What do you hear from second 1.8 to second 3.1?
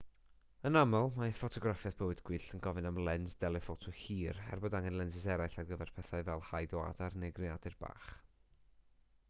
bywyd gwyllt yn gofyn am